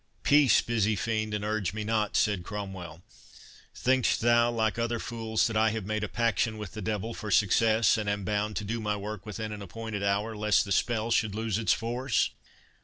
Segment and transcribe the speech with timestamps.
[0.23, 3.03] "Peace, busy fiend, and urge me not!" said Cromwell.
[3.75, 7.29] "Think'st thou, like other fools, that I have made a paction with the devil for
[7.29, 11.11] success, and am bound to do my work within an appointed hour, lest the spell
[11.11, 12.31] should lose its force?"